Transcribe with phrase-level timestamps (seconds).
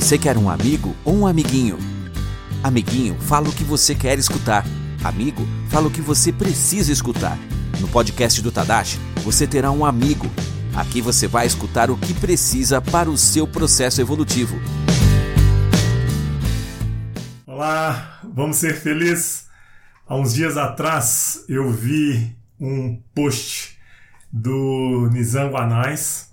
[0.00, 1.78] Você quer um amigo ou um amiguinho?
[2.64, 4.64] Amiguinho, fala o que você quer escutar.
[5.04, 7.38] Amigo, fala o que você precisa escutar.
[7.78, 10.26] No podcast do Tadashi, você terá um amigo.
[10.74, 14.58] Aqui você vai escutar o que precisa para o seu processo evolutivo.
[17.46, 19.48] Olá, vamos ser felizes?
[20.08, 23.78] Há uns dias atrás eu vi um post
[24.32, 26.29] do Nizam Anais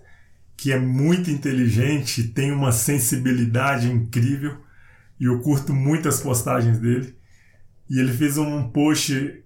[0.58, 4.58] que é muito inteligente, tem uma sensibilidade incrível
[5.20, 7.16] e eu curto muitas postagens dele.
[7.88, 9.44] E ele fez um post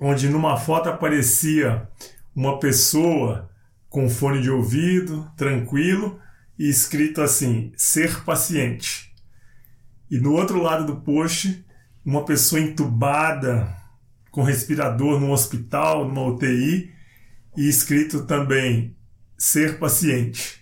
[0.00, 1.88] onde numa foto aparecia
[2.34, 3.48] uma pessoa
[3.88, 6.20] com fone de ouvido, tranquilo,
[6.58, 9.14] e escrito assim: ser paciente.
[10.10, 11.64] E no outro lado do post,
[12.04, 13.72] uma pessoa entubada
[14.30, 16.92] com respirador no hospital, numa UTI,
[17.56, 18.97] e escrito também
[19.38, 20.58] ser paciente.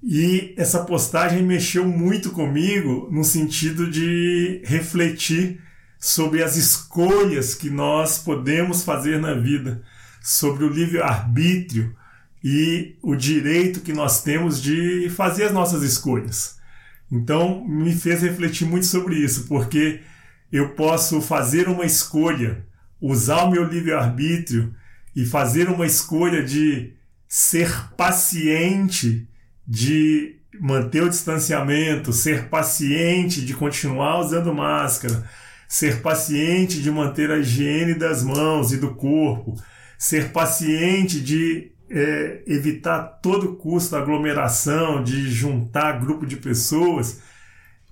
[0.00, 5.60] E essa postagem mexeu muito comigo no sentido de refletir
[5.98, 9.82] sobre as escolhas que nós podemos fazer na vida,
[10.22, 11.96] sobre o livre-arbítrio
[12.44, 16.56] e o direito que nós temos de fazer as nossas escolhas.
[17.10, 20.00] Então, me fez refletir muito sobre isso, porque
[20.52, 22.64] eu posso fazer uma escolha,
[23.00, 24.72] usar o meu livre-arbítrio
[25.16, 26.92] e fazer uma escolha de
[27.28, 29.28] ser paciente
[29.66, 35.28] de manter o distanciamento, ser paciente de continuar usando máscara,
[35.68, 39.54] ser paciente de manter a higiene das mãos e do corpo,
[39.98, 47.20] ser paciente de é, evitar a todo custo a aglomeração, de juntar grupo de pessoas,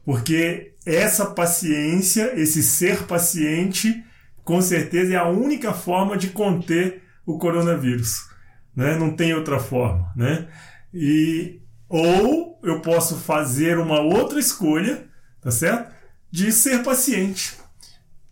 [0.05, 4.03] porque essa paciência, esse ser paciente,
[4.43, 8.36] com certeza é a única forma de conter o coronavírus
[8.77, 8.97] né?
[8.97, 10.47] Não tem outra forma, né?
[10.93, 15.09] E ou eu posso fazer uma outra escolha,
[15.41, 15.95] tá certo?
[16.31, 17.55] De ser paciente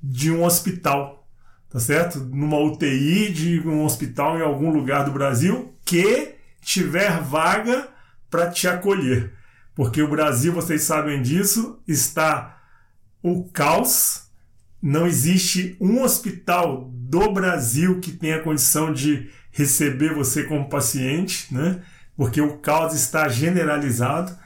[0.02, 1.26] de um hospital,
[1.70, 2.20] tá certo?
[2.20, 7.88] Numa UTI de um hospital em algum lugar do Brasil que tiver vaga
[8.28, 9.32] para te acolher.
[9.74, 12.62] Porque o Brasil, vocês sabem disso, está
[13.22, 14.24] o caos.
[14.80, 21.80] Não existe um hospital do Brasil que tenha condição de receber você como paciente, né?
[22.16, 24.36] Porque o caos está generalizado.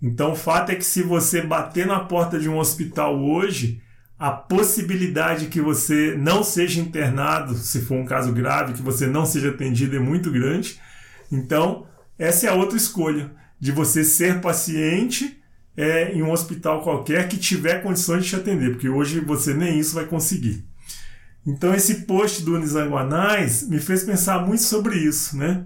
[0.00, 3.82] Então, o fato é que se você bater na porta de um hospital hoje,
[4.18, 9.24] a possibilidade que você não seja internado, se for um caso grave, que você não
[9.24, 10.78] seja atendido é muito grande.
[11.32, 11.86] Então,
[12.18, 15.40] essa é a outra escolha, de você ser paciente
[15.76, 19.78] é, em um hospital qualquer que tiver condições de te atender, porque hoje você nem
[19.78, 20.67] isso vai conseguir.
[21.48, 25.64] Então esse post do Nizanguanais me fez pensar muito sobre isso, né?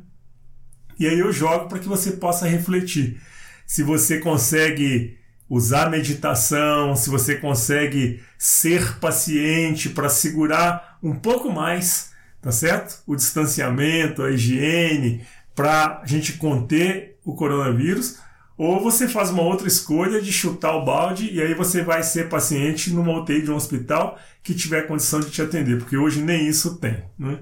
[0.97, 3.21] E aí eu jogo para que você possa refletir.
[3.67, 5.19] Se você consegue
[5.51, 13.03] usar meditação, se você consegue ser paciente para segurar um pouco mais, tá certo?
[13.05, 18.21] O distanciamento, a higiene, para a gente conter o coronavírus,
[18.63, 22.29] ou você faz uma outra escolha de chutar o balde e aí você vai ser
[22.29, 26.47] paciente numa UTI de um hospital que tiver condição de te atender, porque hoje nem
[26.47, 27.03] isso tem.
[27.19, 27.41] Né?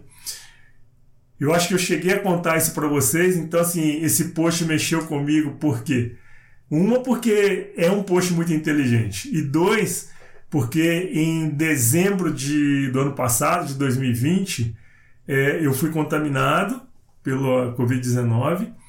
[1.39, 5.07] Eu acho que eu cheguei a contar isso para vocês, então assim, esse post mexeu
[5.07, 6.17] comigo por quê?
[6.71, 9.29] Uma, porque é um post muito inteligente.
[9.31, 10.09] E dois,
[10.49, 14.75] porque em dezembro de, do ano passado, de 2020,
[15.29, 16.81] é, eu fui contaminado
[17.23, 18.80] pela Covid-19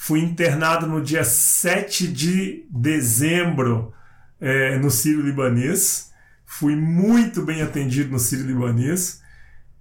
[0.00, 3.92] Fui internado no dia 7 de dezembro
[4.40, 6.12] é, no Sírio Libanês.
[6.46, 9.20] Fui muito bem atendido no Sírio Libanês.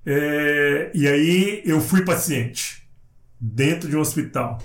[0.04, 2.90] É, e aí eu fui paciente
[3.40, 4.58] dentro de um hospital.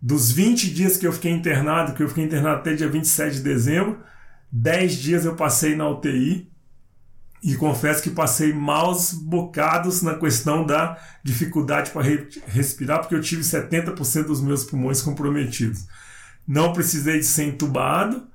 [0.00, 3.42] Dos 20 dias que eu fiquei internado, que eu fiquei internado até dia 27 de
[3.42, 4.04] dezembro,
[4.52, 6.52] 10 dias eu passei na UTI
[7.44, 13.20] e confesso que passei maus bocados na questão da dificuldade para re respirar, porque eu
[13.20, 15.86] tive 70% dos meus pulmões comprometidos.
[16.48, 18.26] Não precisei de ser entubado,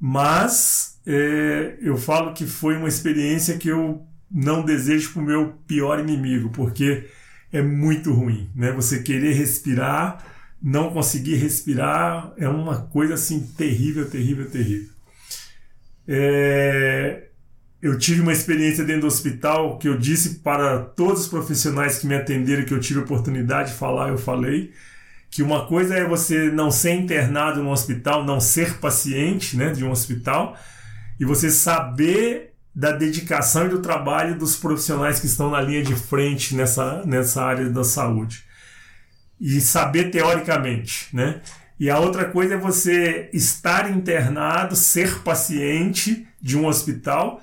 [0.00, 5.54] mas é, eu falo que foi uma experiência que eu não desejo para o meu
[5.64, 7.08] pior inimigo, porque
[7.52, 8.72] é muito ruim, né?
[8.72, 10.24] Você querer respirar,
[10.60, 14.98] não conseguir respirar, é uma coisa assim terrível, terrível, terrível.
[16.10, 16.87] É,
[17.80, 22.06] eu tive uma experiência dentro do hospital que eu disse para todos os profissionais que
[22.06, 24.72] me atenderam que eu tive oportunidade de falar, eu falei
[25.30, 29.84] que uma coisa é você não ser internado no hospital, não ser paciente, né, de
[29.84, 30.56] um hospital,
[31.20, 35.94] e você saber da dedicação e do trabalho dos profissionais que estão na linha de
[35.94, 38.44] frente nessa, nessa área da saúde.
[39.40, 41.40] E saber teoricamente, né?
[41.78, 47.40] E a outra coisa é você estar internado, ser paciente de um hospital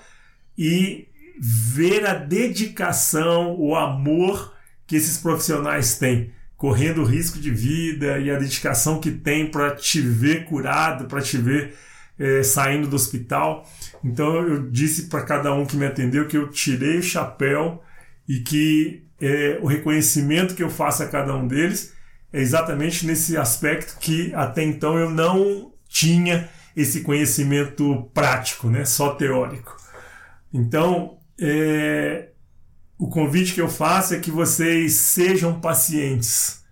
[0.57, 1.07] e
[1.39, 4.53] ver a dedicação, o amor
[4.87, 9.99] que esses profissionais têm, correndo risco de vida e a dedicação que tem para te
[9.99, 11.75] ver curado, para te ver
[12.17, 13.69] é, saindo do hospital.
[14.03, 17.83] Então eu disse para cada um que me atendeu que eu tirei o chapéu
[18.27, 21.93] e que é, o reconhecimento que eu faço a cada um deles
[22.31, 29.11] é exatamente nesse aspecto que até então eu não tinha esse conhecimento prático, né, só
[29.15, 29.84] teórico.
[30.55, 32.29] Então, é,
[32.97, 36.63] o convite que eu faço é que vocês sejam pacientes.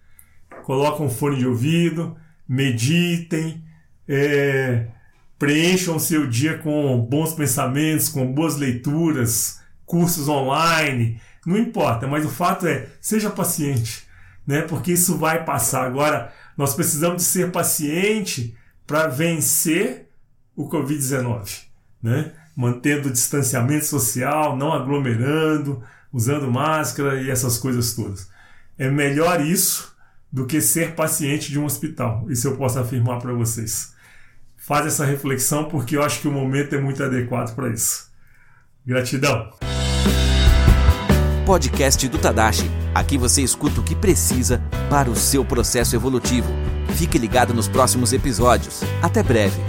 [0.64, 2.16] Coloquem um fone de ouvido,
[2.48, 3.62] meditem,
[4.08, 4.88] é,
[5.38, 12.24] preencham o seu dia com bons pensamentos, com boas leituras, cursos online, não importa, mas
[12.24, 14.08] o fato é, seja paciente,
[14.48, 14.62] né?
[14.62, 15.86] Porque isso vai passar.
[15.86, 18.56] Agora, nós precisamos de ser paciente
[18.88, 20.08] para vencer
[20.56, 21.64] o COVID-19,
[22.02, 22.32] né?
[22.56, 28.30] Mantendo o distanciamento social, não aglomerando, usando máscara e essas coisas todas.
[28.78, 29.94] É melhor isso
[30.32, 32.26] do que ser paciente de um hospital.
[32.30, 33.94] Isso eu posso afirmar para vocês.
[34.58, 38.12] Faz essa reflexão porque eu acho que o momento é muito adequado para isso.
[38.86, 39.50] Gratidão.
[41.46, 42.70] Podcast do Tadashi.
[42.96, 46.48] Aqui você escuta o que precisa para o seu processo evolutivo.
[46.96, 48.82] Fique ligado nos próximos episódios.
[49.02, 49.60] Até breve.